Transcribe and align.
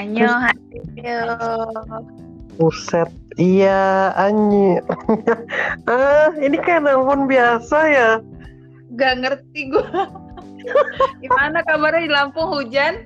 Anyo, 0.00 0.32
ayo. 0.32 1.20
Buset, 2.56 3.12
iya 3.36 4.16
Anyi. 4.16 4.80
ah, 5.84 6.32
ini 6.44 6.56
kayak 6.56 6.88
nelpon 6.88 7.28
biasa 7.28 7.78
ya. 7.84 8.10
Gak 8.96 9.20
ngerti 9.20 9.68
gue. 9.68 9.84
Gimana 11.22 11.60
kabarnya 11.68 12.08
di 12.08 12.12
Lampung 12.16 12.48
hujan? 12.48 13.04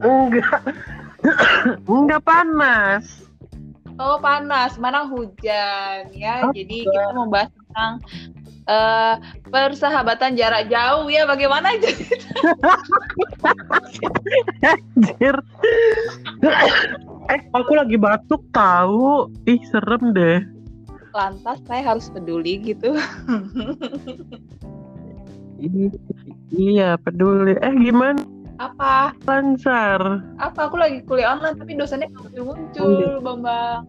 Enggak. 0.00 0.72
Enggak 1.92 2.24
panas. 2.24 3.28
Oh 4.00 4.16
panas, 4.16 4.80
mana 4.80 5.04
hujan 5.04 6.08
ya. 6.16 6.48
Apa? 6.48 6.56
Jadi 6.56 6.88
kita 6.88 7.12
mau 7.12 7.28
bahas 7.28 7.52
tentang 7.52 8.00
eh, 8.64 9.14
persahabatan 9.48 10.36
jarak 10.36 10.68
jauh 10.68 11.08
ya. 11.08 11.24
Bagaimana? 11.24 11.72
Anjir. 14.64 15.36
eh, 17.32 17.40
aku 17.52 17.72
lagi 17.76 17.96
batuk 17.96 18.42
tahu. 18.50 19.28
Ih, 19.44 19.60
serem 19.70 20.12
deh. 20.12 20.40
Lantas 21.14 21.62
saya 21.70 21.94
harus 21.94 22.10
peduli 22.10 22.58
gitu. 22.60 22.92
Iya, 26.50 26.98
peduli. 27.00 27.54
Eh, 27.62 27.74
gimana 27.78 28.20
Apa? 28.58 29.14
lancar? 29.26 30.22
Apa? 30.38 30.70
Aku 30.70 30.76
lagi 30.78 31.02
kuliah 31.06 31.34
online 31.34 31.58
tapi 31.58 31.74
dosennya 31.74 32.10
nggak 32.10 32.22
muncul-muncul, 32.30 32.86
Oh, 32.86 32.90
iya. 32.94 33.18
Bambang. 33.18 33.82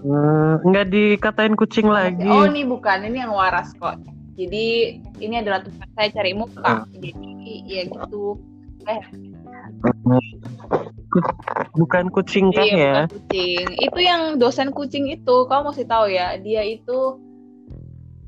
Eh, 0.00 0.54
nggak 0.64 0.86
dikatain 0.88 1.54
kucing 1.54 1.88
lagi. 1.88 2.24
Oh 2.24 2.48
ini 2.48 2.64
bukan, 2.64 3.04
ini 3.04 3.20
yang 3.20 3.36
waras 3.36 3.76
kok. 3.76 4.00
Jadi 4.34 4.96
ini 5.20 5.34
adalah 5.36 5.60
tempat 5.60 5.88
saya 5.92 6.08
cari 6.16 6.32
muka. 6.32 6.88
Jadi 6.96 7.12
ya 7.68 7.82
gitu. 7.84 8.40
Eh, 8.88 9.02
Bukan 11.74 12.06
kucing 12.14 12.54
kah 12.54 12.62
iya, 12.62 12.76
ya? 12.78 12.94
bukan 13.04 13.18
kucing. 13.18 13.66
Itu 13.82 13.98
yang 13.98 14.22
dosen 14.38 14.70
kucing 14.70 15.10
itu, 15.10 15.36
kamu 15.50 15.74
mesti 15.74 15.84
tahu 15.84 16.06
ya, 16.06 16.38
dia 16.38 16.62
itu 16.62 17.18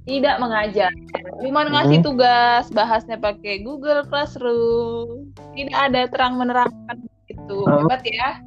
tidak 0.03 0.42
mengajar. 0.42 0.91
Cuma 1.39 1.62
ngasih 1.62 2.03
Hmm. 2.03 2.07
tugas, 2.07 2.67
bahasnya 2.75 3.23
pakai 3.23 3.62
Google 3.62 4.03
Classroom. 4.11 5.31
Tidak 5.55 5.79
ada 5.79 6.11
terang 6.11 6.42
menerangkan 6.42 7.07
gitu. 7.31 7.62
Oh. 7.62 7.86
Hebat 7.86 8.03
ya. 8.03 8.42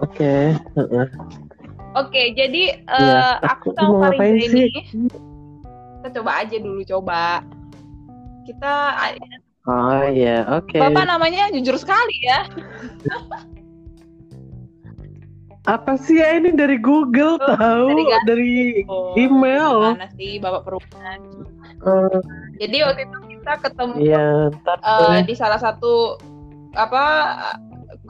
Oke. 0.00 0.54
heeh. 0.76 1.06
Oke, 1.98 2.22
jadi 2.38 2.62
Iya, 2.86 3.18
eh, 3.18 3.34
aku 3.50 3.74
aku 3.74 3.84
sama 3.98 4.08
Farida 4.14 4.46
sih? 4.46 4.68
ini 4.70 4.80
kita 6.00 6.08
coba 6.22 6.30
aja 6.40 6.56
dulu 6.56 6.80
coba. 6.86 7.22
Kita 8.46 8.72
Oh 9.68 10.02
iya, 10.08 10.48
oke. 10.48 10.80
Bapak 10.80 11.04
namanya 11.04 11.52
jujur 11.52 11.76
sekali 11.76 12.16
ya. 12.24 12.48
Apa 15.68 16.00
sih 16.00 16.18
ya 16.18 16.40
ini 16.40 16.56
dari 16.56 16.80
Google 16.80 17.36
Oh, 17.36 17.46
tahu 17.52 17.92
dari 17.92 18.24
dari 18.24 18.54
Oh, 18.88 19.12
email. 19.14 19.92
Gimana 19.92 20.08
sih 20.16 20.40
Bapak 20.40 20.62
perubahan? 20.64 21.20
Eh, 21.84 22.18
Jadi 22.64 22.76
waktu 22.80 23.02
itu 23.04 23.16
kita 23.40 23.52
ketemu 23.60 23.94
Iya, 24.00 24.24
ntar 24.64 24.78
eh, 24.80 24.96
boleh. 24.96 25.22
di 25.28 25.34
salah 25.36 25.60
satu 25.60 26.16
apa 26.72 27.04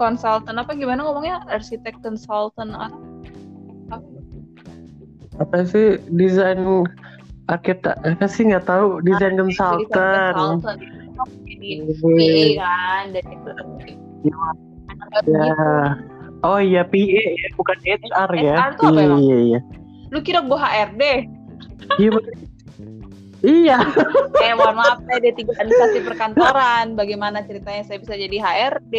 konsultan 0.00 0.56
apa 0.56 0.72
gimana 0.72 1.04
ngomongnya 1.04 1.44
arsitek 1.52 2.00
konsultan 2.00 2.72
apa? 2.72 2.96
apa 5.36 5.56
sih 5.68 6.00
desain 6.08 6.64
arsitek 7.52 7.92
apa 8.00 8.24
sih 8.24 8.48
nggak 8.48 8.64
tahu 8.64 9.04
desain 9.04 9.36
konsultan. 9.36 9.92
PA 12.00 12.40
kan 12.56 13.04
dan 13.12 13.24
Ya. 15.28 15.44
Oh 16.40 16.56
iya 16.56 16.80
PA 16.88 17.20
ya, 17.20 17.48
bukan 17.60 17.76
HR 17.84 18.30
ya. 18.40 18.56
HR 18.56 18.70
tuh 18.80 18.88
apa 18.88 19.00
iya, 19.04 19.16
iya, 19.20 19.38
iya. 19.44 19.60
Lu 20.08 20.24
kira 20.24 20.40
gua 20.40 20.64
HRD? 20.64 21.28
Iya. 22.00 22.10
Iya. 23.40 23.78
eh 24.44 24.52
mohon 24.52 24.76
maaf 24.76 25.00
saya 25.04 25.18
di 25.20 25.32
tiga 25.34 25.56
administrasi 25.56 25.98
perkantoran. 26.04 26.92
Bagaimana 26.92 27.40
ceritanya 27.42 27.82
saya 27.82 27.98
bisa 27.98 28.14
jadi 28.14 28.36
HRD? 28.36 28.94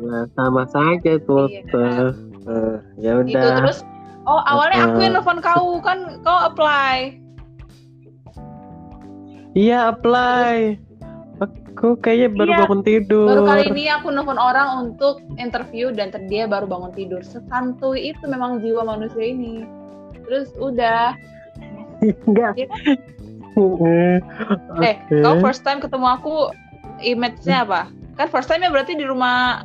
Ya, 0.00 0.18
sama 0.32 0.64
saja 0.68 1.12
tuh. 1.22 1.48
Iya. 1.50 2.16
Eh, 2.46 2.76
ya 2.96 3.12
Gitu 3.20 3.36
udah. 3.36 3.58
terus 3.60 3.82
oh 4.24 4.40
awalnya 4.44 4.86
aku 4.86 4.98
yang 5.02 5.12
Eh. 5.12 5.16
nelfon 5.18 5.38
kau 5.40 5.82
kan 5.82 6.22
kau 6.22 6.38
apply. 6.46 7.18
Iya 9.52 9.92
apply. 9.92 10.78
Aku 11.36 12.00
kayaknya 12.00 12.28
baru 12.32 12.50
Iya, 12.50 12.58
bangun 12.64 12.82
tidur. 12.82 13.28
Baru 13.28 13.42
kali 13.44 13.62
ini 13.68 13.84
aku 13.92 14.08
nelfon 14.08 14.40
orang 14.40 14.68
untuk 14.88 15.20
interview 15.36 15.92
dan 15.92 16.08
dia 16.28 16.48
baru 16.48 16.64
bangun 16.64 16.92
tidur. 16.92 17.20
Sesantuy 17.20 18.12
itu 18.12 18.24
memang 18.24 18.64
jiwa 18.64 18.84
manusia 18.86 19.20
ini. 19.20 19.68
Terus 20.24 20.48
udah. 20.56 21.12
Enggak. 22.26 22.52
Iya 22.56 22.66
kan? 22.68 22.80
Eh, 23.56 24.18
Oke. 24.76 24.92
kau 25.24 25.40
first 25.40 25.64
time 25.64 25.80
ketemu 25.80 26.06
aku 26.12 26.52
image-nya 27.00 27.64
apa? 27.64 27.88
Kan 28.20 28.28
first 28.28 28.48
time-nya 28.52 28.68
berarti 28.68 28.96
di 28.96 29.04
rumah 29.08 29.64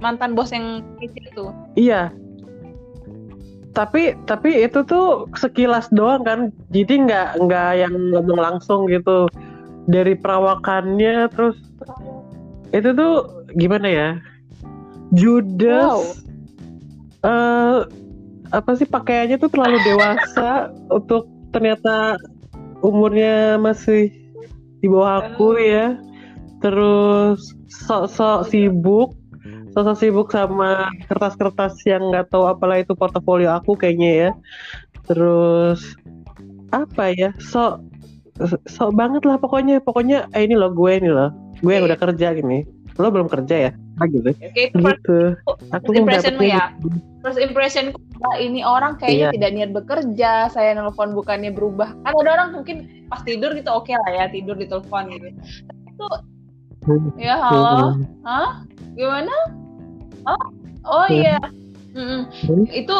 mantan 0.00 0.32
bos 0.32 0.52
yang 0.52 0.80
kecil 0.96 1.24
itu. 1.28 1.44
Iya. 1.76 2.08
Tapi 3.76 4.16
tapi 4.24 4.64
itu 4.64 4.80
tuh 4.88 5.28
sekilas 5.36 5.92
doang 5.92 6.24
kan. 6.24 6.40
Jadi 6.72 7.04
nggak 7.04 7.44
nggak 7.44 7.70
yang 7.76 7.94
ngomong 8.16 8.40
langsung 8.40 8.88
gitu. 8.88 9.28
Dari 9.88 10.16
perawakannya 10.16 11.28
terus 11.32 11.56
itu 12.72 12.88
tuh 12.96 13.44
gimana 13.56 13.88
ya? 13.88 14.08
Judas. 15.12 16.24
eh 17.18 17.82
apa 18.48 18.70
sih 18.76 18.88
pakaiannya 18.88 19.36
tuh 19.36 19.50
terlalu 19.52 19.78
dewasa 19.84 20.72
untuk 20.88 21.28
ternyata 21.52 22.16
umurnya 22.80 23.60
masih 23.60 24.12
di 24.80 24.86
bawah 24.86 25.24
aku 25.24 25.58
ya. 25.58 25.98
Terus 26.58 27.54
sok-sok 27.70 28.50
sibuk 28.50 29.14
sosok 29.76 29.96
sibuk 30.00 30.28
sama 30.34 30.90
kertas-kertas 31.06 31.78
yang 31.86 32.10
nggak 32.10 32.34
tahu 32.34 32.50
apalah 32.50 32.82
itu 32.82 32.98
portofolio 32.98 33.54
aku 33.54 33.78
kayaknya 33.78 34.10
ya. 34.10 34.30
Terus 35.06 35.94
apa 36.74 37.14
ya 37.14 37.30
sok 37.38 37.84
sok 38.66 38.90
banget 38.96 39.22
lah 39.28 39.38
pokoknya. 39.38 39.78
Pokoknya 39.84 40.26
eh, 40.34 40.48
ini 40.48 40.58
loh 40.58 40.74
gue 40.74 40.92
ini 40.98 41.10
loh. 41.12 41.30
Gue 41.62 41.78
yang 41.78 41.86
Oke. 41.86 41.94
udah 41.94 42.00
kerja 42.00 42.34
gini 42.34 42.77
lo 42.98 43.08
belum 43.14 43.30
kerja 43.30 43.70
ya 43.70 43.70
ah, 44.02 44.06
gitu 44.10 44.34
itu 44.52 44.74
first, 44.74 44.98
gitu 45.06 45.18
aku 45.70 45.90
first 45.90 45.98
impression-mu 46.02 46.42
dapetnya 46.42 46.58
ya? 46.58 46.64
first 47.22 47.38
impression 47.38 47.84
ini 48.42 48.60
orang 48.66 48.98
kayaknya 48.98 49.30
Iya. 49.30 49.34
tidak 49.34 49.50
niat 49.54 49.70
bekerja. 49.70 50.32
Saya 50.50 50.74
nelfon 50.74 51.14
bukannya 51.14 51.54
berubah. 51.54 51.94
Kan 52.02 52.12
ada 52.18 52.30
orang 52.34 52.50
mungkin 52.50 53.06
pas 53.06 53.22
tidur 53.22 53.54
gitu 53.54 53.70
oke 53.70 53.94
lah 53.94 54.10
ya 54.10 54.24
tidur 54.26 54.58
di 54.58 54.66
telepon 54.66 55.06
gitu. 55.10 55.28
Itu 55.86 56.06
Hmm. 56.88 57.10
ya 57.20 57.36
halo, 57.36 57.94
Hmm. 57.94 58.06
hah? 58.24 58.50
Gimana? 58.96 59.34
Oh, 60.24 60.44
oh 60.88 61.06
Hmm. 61.06 61.14
iya. 61.14 61.38
Mm-mm. 61.94 62.22
Hmm. 62.26 62.64
Itu 62.70 62.96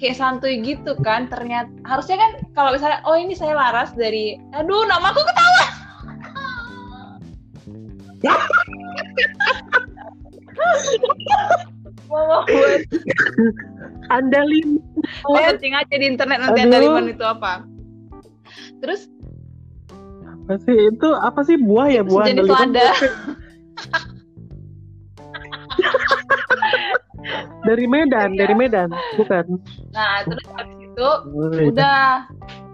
kayak 0.00 0.16
santuy 0.20 0.60
gitu 0.60 0.96
kan. 1.00 1.28
Ternyata 1.32 1.70
harusnya 1.88 2.16
kan 2.18 2.30
kalau 2.52 2.76
misalnya 2.76 3.00
oh 3.08 3.16
ini 3.16 3.32
saya 3.36 3.56
Laras 3.56 3.92
dari 3.96 4.36
aduh 4.52 4.84
namaku 4.84 5.20
ketawa. 5.24 5.64
Mau 12.10 12.42
buat 12.42 12.80
anda 14.10 14.42
lima 14.42 14.82
oh, 15.30 15.38
searching 15.38 15.74
aja 15.78 15.94
di 15.94 16.06
internet 16.10 16.42
nanti 16.42 16.66
Aduh. 16.66 16.82
liman 16.82 17.06
itu 17.14 17.22
apa. 17.22 17.62
Terus 18.82 19.06
apa 20.26 20.58
sih 20.66 20.76
itu 20.90 21.08
apa 21.14 21.40
sih 21.46 21.54
buah 21.54 21.86
ya 21.94 22.02
buah 22.02 22.26
sejenis 22.26 22.50
andaliman? 22.50 22.68
lada. 22.74 22.90
dari 27.68 27.86
Medan 27.86 28.34
dari 28.34 28.54
Medan 28.56 28.90
bukan 29.14 29.60
Nah, 29.92 30.24
terus 30.26 30.44
habis 30.56 30.78
itu 30.80 31.08
iya. 31.30 31.62
udah 31.70 32.02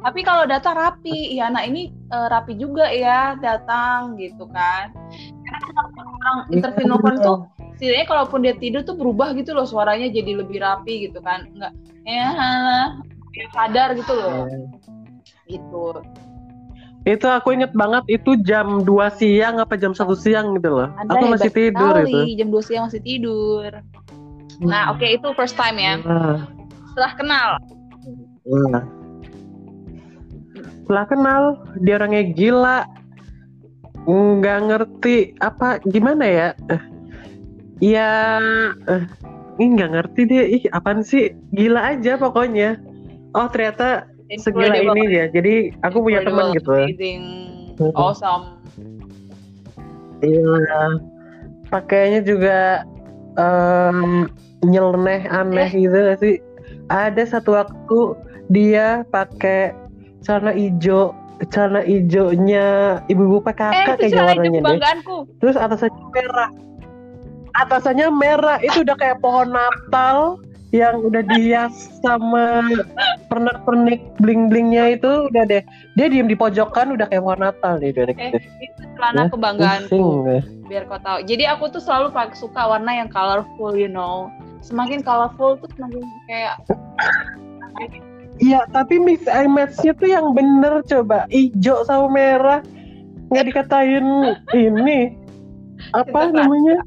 tapi 0.07 0.21
kalau 0.23 0.47
datang 0.47 0.79
rapi 0.79 1.35
ya 1.37 1.51
anak 1.51 1.67
ini 1.69 1.91
eh, 1.91 2.27
rapi 2.31 2.55
juga 2.57 2.87
ya 2.89 3.35
datang 3.43 4.15
gitu 4.17 4.47
kan 4.55 4.95
karena 5.43 5.83
orang 6.27 6.51
interview 6.51 6.85
Iya. 6.85 6.91
nelfon 6.91 7.17
tuh 7.23 7.37
setidaknya 7.77 8.07
kalaupun 8.09 8.39
dia 8.43 8.55
tidur 8.59 8.81
tuh 8.83 8.97
berubah 8.99 9.31
gitu 9.39 9.55
loh 9.55 9.63
suaranya 9.63 10.11
jadi 10.11 10.33
lebih 10.43 10.59
rapi 10.59 11.07
gitu 11.07 11.23
kan 11.23 11.47
enggak 11.55 11.73
ya 12.03 12.27
sadar 13.55 13.95
gitu 13.95 14.13
loh 14.13 14.47
Iya. 14.51 14.59
gitu 15.47 15.85
Itu 17.07 17.31
aku 17.31 17.55
inget 17.55 17.71
banget 17.71 18.03
itu 18.11 18.35
jam 18.43 18.83
2 18.83 18.91
siang 19.15 19.63
apa 19.63 19.79
jam 19.79 19.95
1 19.95 20.11
siang 20.19 20.59
gitu 20.59 20.75
loh. 20.75 20.91
Anda 20.99 21.15
aku 21.15 21.39
masih 21.39 21.55
tidur 21.55 21.95
sekali, 22.03 22.35
itu. 22.35 22.43
jam 22.43 22.49
2 22.51 22.67
siang 22.67 22.83
masih 22.91 23.03
tidur 23.07 23.71
nah 24.59 24.91
oke 24.91 25.07
itu 25.07 25.29
first 25.39 25.55
time 25.55 25.79
ya 25.79 26.03
Nah, 26.03 26.51
setelah 26.91 27.13
kenal 27.15 27.49
nah. 28.73 28.85
Setelah 30.83 31.07
kenal 31.07 31.43
dia 31.83 31.99
orangnya 31.99 32.23
gila. 32.31 32.79
Nggak 34.07 34.59
ngerti. 34.71 35.35
Apa 35.43 35.83
gimana 35.85 36.25
ya? 36.25 36.49
Eh, 36.71 36.83
ya 37.83 38.11
eh, 38.87 39.05
ih 39.59 39.69
nggak 39.75 39.91
ngerti 39.93 40.21
deh. 40.31 40.45
Ih 40.61 40.63
apaan 40.71 41.03
sih? 41.03 41.35
Gila 41.53 41.99
aja 41.99 42.17
pokoknya. 42.17 42.79
Oh 43.35 43.51
ternyata 43.51 44.09
segila 44.35 44.75
ini 44.75 45.03
dia 45.07 45.31
jadi 45.31 45.71
aku 45.87 46.03
punya 46.03 46.27
teman 46.27 46.51
gitu 46.57 46.73
Hmm. 47.77 47.93
awesome. 47.93 48.57
iya. 50.25 50.97
Pakainya 51.69 52.25
juga 52.25 52.89
em, 53.37 54.33
nyeleneh 54.65 55.29
aneh 55.29 55.69
gitu 55.77 55.93
gak 55.93 56.19
sih? 56.25 56.41
Ada 56.89 57.37
satu 57.37 57.53
waktu 57.53 58.17
dia 58.49 59.05
pakai 59.13 59.77
celana 60.25 60.57
hijau 60.57 61.13
celana 61.47 61.85
hijaunya 61.85 62.67
ibu-ibu 63.07 63.39
Eh, 63.39 63.45
PKK 63.45 63.61
itu 63.69 63.93
kayak 63.99 64.13
celana 64.13 64.33
itu 64.33 64.41
warnanya 64.57 64.61
deh 64.63 65.23
terus 65.39 65.57
atasannya 65.57 66.05
merah 66.11 66.51
atasannya 67.55 68.09
merah 68.11 68.59
itu 68.61 68.79
udah 68.81 68.97
kayak 68.97 69.21
pohon 69.21 69.53
Natal 69.53 70.41
yang 70.75 70.99
udah 70.99 71.23
dihias 71.23 71.73
sama 72.03 72.65
pernak-pernik 73.29 74.03
bling-blingnya 74.19 74.99
itu 74.99 75.29
udah 75.31 75.45
deh 75.47 75.63
dia 75.95 76.07
diem 76.09 76.27
di 76.27 76.37
pojokan 76.37 76.93
udah 76.93 77.07
kayak 77.07 77.23
pohon 77.23 77.41
Natal 77.41 77.81
deh 77.81 77.93
udah 77.93 78.05
Eh, 78.11 78.13
gitu. 78.13 78.39
itu 78.61 78.83
celana 78.97 79.23
Ya, 79.23 79.31
kebanggaanku. 79.31 79.89
Pusing. 79.93 80.09
Biar 80.67 80.83
kau 80.91 80.99
tahu. 80.99 81.19
Jadi 81.23 81.45
aku 81.47 81.71
tuh 81.71 81.79
selalu 81.79 82.11
suka 82.35 82.67
warna 82.67 82.91
yang 82.91 83.07
colorful, 83.07 83.77
you 83.79 83.87
know. 83.87 84.27
Semakin 84.67 84.99
colorful 84.99 85.55
tuh 85.63 85.71
semakin 85.79 86.03
kayak 86.27 86.59
Iya, 88.37 88.69
tapi 88.69 89.01
mix 89.01 89.25
and 89.25 89.57
match-nya 89.57 89.97
tuh 89.97 90.09
yang 90.13 90.37
bener 90.37 90.85
coba. 90.85 91.25
Hijau 91.33 91.85
sama 91.89 92.13
merah. 92.13 92.61
Nggak 93.33 93.45
dikatain 93.49 94.07
ini. 94.53 95.17
Apa 95.97 96.31
namanya? 96.31 96.85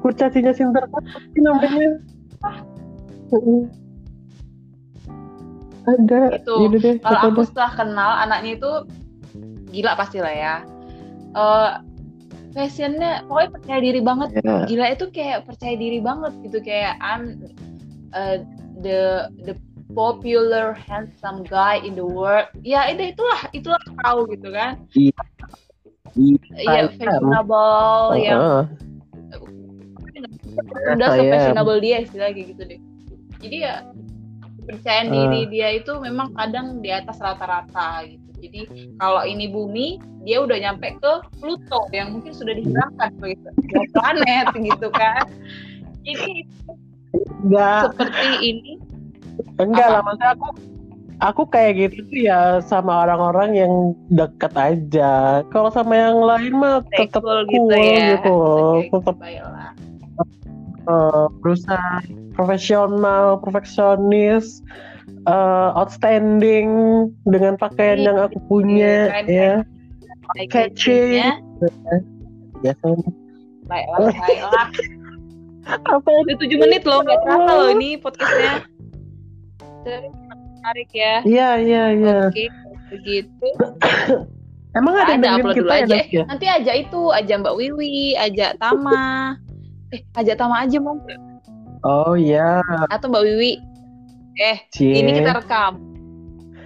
Kurcacinya 0.00 0.50
Sinterklas 0.56 1.04
apa 1.04 1.38
namanya? 1.38 1.90
Ada. 5.86 6.20
Itu, 6.40 6.68
deh, 6.76 6.96
kalau 7.00 7.20
apa 7.20 7.28
aku 7.32 7.42
setelah 7.48 7.72
kenal 7.76 8.10
anaknya 8.20 8.60
itu 8.60 8.72
gila 9.70 9.92
pasti 9.96 10.18
lah 10.18 10.34
ya. 10.34 10.54
Eh 11.36 11.70
fashionnya 12.50 13.22
pokoknya 13.30 13.50
percaya 13.54 13.78
diri 13.80 14.00
banget. 14.02 14.28
Ya. 14.42 14.66
Gila 14.66 14.86
itu 14.90 15.04
kayak 15.14 15.46
percaya 15.46 15.74
diri 15.78 16.02
banget 16.02 16.32
gitu 16.42 16.58
kayak 16.64 16.98
I'm 16.98 17.38
uh, 18.10 18.42
the 18.82 19.30
the 19.46 19.54
popular 19.92 20.72
handsome 20.72 21.42
guy 21.44 21.78
in 21.82 21.94
the 21.94 22.04
world. 22.04 22.46
Ya 22.62 22.86
itu 22.88 23.12
itulah 23.12 23.40
itulah 23.50 23.82
kau 24.02 24.24
gitu 24.28 24.48
kan. 24.50 24.78
Iya. 24.94 25.14
Iya 26.14 26.38
Saya. 26.66 26.82
fashionable 26.90 28.18
yang 28.18 28.40
Heeh. 28.42 28.64
udah 30.94 31.08
Saya. 31.14 31.20
se-fashionable 31.22 31.78
dia 31.78 31.96
istilahnya 32.02 32.34
kayak 32.34 32.48
gitu 32.54 32.62
deh. 32.66 32.80
Jadi 33.40 33.56
ya 33.62 33.74
kepercayaan 34.60 35.08
Ah. 35.08 35.12
diri 35.14 35.40
dia 35.48 35.68
itu 35.74 35.92
memang 35.98 36.34
kadang 36.34 36.82
di 36.82 36.90
atas 36.92 37.16
rata-rata 37.22 38.04
gitu. 38.06 38.28
Jadi 38.40 38.60
kalau 38.96 39.20
ini 39.22 39.52
bumi, 39.52 40.00
dia 40.24 40.40
udah 40.40 40.56
nyampe 40.56 40.96
ke 40.96 41.12
Pluto 41.38 41.84
yang 41.92 42.16
mungkin 42.16 42.32
sudah 42.32 42.56
dihilangkan 42.56 43.08
sebuah 43.20 43.86
planet 43.92 44.46
gitu 44.56 44.88
kan. 44.92 45.24
Jadi 46.08 46.48
Enggak, 47.42 47.92
seperti 47.92 48.28
ini 48.40 48.72
enggak 49.62 49.86
Apa? 49.86 49.94
lah 49.94 50.02
maksudnya 50.04 50.30
aku 50.34 50.48
aku 51.20 51.42
kayak 51.52 51.72
gitu 51.76 51.98
tuh 52.08 52.18
ya 52.24 52.40
sama 52.64 53.04
orang-orang 53.04 53.50
yang 53.52 53.72
dekat 54.08 54.52
aja. 54.56 55.44
Kalau 55.52 55.68
sama 55.68 55.92
yang 55.94 56.16
lain 56.18 56.52
mah 56.56 56.80
tetap 56.88 57.20
sexual 57.20 57.44
cool 57.44 57.68
gitu 57.68 57.76
ya. 57.76 58.06
gitu. 58.16 58.36
Oke, 58.80 58.88
Tetap 58.88 59.16
eh, 60.88 61.24
berusaha 61.44 61.92
profesional, 62.32 63.36
perfeksionis, 63.44 64.64
eh, 65.28 65.68
outstanding 65.76 66.68
dengan 67.28 67.60
pakaian 67.60 68.00
Iya, 68.00 68.06
yang 68.08 68.18
aku 68.24 68.38
punya, 68.48 68.94
keren, 69.12 69.26
ya. 69.28 69.52
Eye 70.38 70.46
Catchy. 70.46 71.20
catching-nya, 71.20 71.30
Ya 72.62 72.72
kan. 72.80 72.96
Baiklah, 73.66 74.08
baiklah. 74.14 74.68
Apa 75.94 76.08
Udah 76.08 76.34
7 76.40 76.56
menit 76.56 76.82
loh, 76.88 77.04
gak 77.04 77.18
terasa 77.22 77.52
loh 77.52 77.68
ini 77.70 77.94
podcastnya. 78.00 78.64
Terus 79.84 80.12
menarik 80.60 80.90
ya. 80.92 81.14
Iya, 81.24 81.48
iya, 81.60 81.84
iya. 81.96 82.18
Oke, 82.28 82.46
begitu. 82.92 83.48
Emang 84.78 84.94
ada 84.94 85.18
yang 85.18 85.22
Ada 85.24 85.30
upload 85.42 85.56
kita 85.56 85.66
dulu 85.66 85.70
ya, 85.72 85.82
aja. 85.82 85.96
Ya? 85.98 86.02
Eh, 86.06 86.24
nanti 86.30 86.46
aja 86.46 86.72
itu, 86.78 87.02
aja 87.10 87.32
Mbak 87.42 87.54
Wiwi, 87.58 88.14
aja 88.14 88.46
Tama. 88.60 89.02
Eh, 89.90 90.06
aja 90.14 90.38
Tama 90.38 90.62
aja 90.62 90.78
mau? 90.78 90.94
Oh 91.82 92.14
iya, 92.14 92.62
Atau 92.94 93.10
Mbak 93.10 93.26
Wiwi. 93.26 93.58
Eh, 94.38 94.62
Cie. 94.70 95.02
ini 95.02 95.18
kita 95.18 95.34
rekam. 95.34 95.82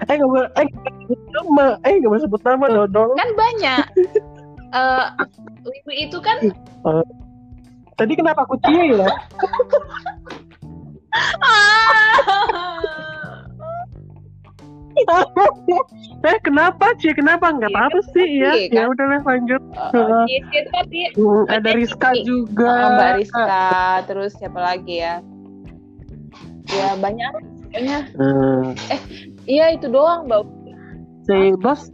Eh 0.05 0.15
nggak 0.21 0.29
boleh, 0.29 0.49
eh 0.61 0.65
nggak 0.69 0.83
boleh 0.85 1.01
sebut 1.09 1.21
nama, 1.33 1.67
eh 1.89 1.93
nggak 1.97 2.11
boleh 2.13 2.23
sebut 2.29 2.43
nama 2.45 2.65
dong. 2.85 3.11
Kan 3.17 3.31
banyak. 3.33 3.87
Eh, 4.75 5.07
Wiwi 5.63 6.11
itu 6.11 6.19
kan 6.19 6.35
Tadi 7.95 8.13
kenapa 8.19 8.43
aku 8.43 8.59
cie 8.67 8.99
ya? 8.99 9.07
eh 16.25 16.39
kenapa 16.41 16.95
cie? 16.97 17.13
Kenapa? 17.13 17.51
Nggak 17.53 17.71
Iya, 17.71 17.79
apa-apa 17.79 17.99
kan 18.01 18.13
sih 18.15 18.29
ya. 18.41 18.53
kan? 18.53 18.73
Ya 18.73 18.83
udah 18.89 19.07
lah 19.11 19.21
lanjut. 19.27 19.63
Eh, 19.93 20.25
Cie 20.25 20.39
itu 20.41 20.71
tadi 20.71 21.01
Hmm, 21.15 21.43
ada 21.51 21.71
Rizka 21.75 22.11
juga. 22.23 22.71
Oh, 22.71 22.89
Mbak 22.97 23.11
Rizka, 23.19 23.65
terus 24.07 24.33
siapa 24.39 24.61
lagi 24.61 25.03
ya? 25.03 25.21
Ya 26.71 26.97
banyak 26.97 27.31
kayaknya. 27.71 27.99
Hmm, 28.17 28.73
Iya 29.45 29.77
itu 29.77 29.87
doang 29.91 30.25
Mbak. 30.27 30.43
si 31.25 31.37
bos. 31.59 31.91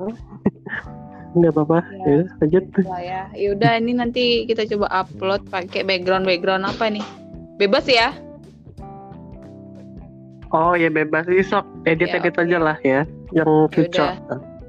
Nggak 1.30 1.52
apa-apa. 1.54 1.78
Ya. 1.94 2.04
Ya, 2.06 2.18
lanjut. 2.42 2.64
Lah 2.82 3.02
ya. 3.02 3.22
Yaudah 3.38 3.72
ini 3.78 3.92
nanti 3.94 4.24
kita 4.44 4.66
coba 4.74 4.86
upload 4.90 5.46
pakai 5.46 5.86
background 5.86 6.26
background 6.26 6.66
apa 6.66 6.90
nih? 6.90 7.04
Bebas 7.56 7.86
ya? 7.86 8.10
Oh 10.50 10.74
ya 10.74 10.90
bebas 10.90 11.30
sih 11.30 11.46
sok 11.46 11.62
edit 11.86 12.10
Ya, 12.10 12.18
edit 12.18 12.34
aja 12.34 12.58
lah 12.58 12.74
ya, 12.82 13.06
yang 13.30 13.70
cocok. 13.70 14.14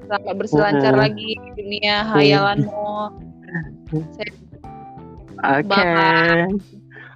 Selamat 0.05 0.35
berselancar 0.37 0.93
Hmm. 0.93 1.01
lagi 1.01 1.29
di 1.33 1.49
dunia 1.57 2.05
hayalanmu. 2.05 2.93
Saya- 4.13 4.37
Oke. 5.41 5.65
Bye. 5.65 6.45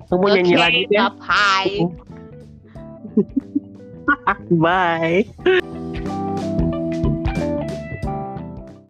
Kamu 0.10 0.26
nyanyi 0.34 0.54
Oke, 0.58 0.64
lagi 0.66 0.82
ya? 0.90 1.14
Bye. 1.22 1.86
Bye. 4.50 5.70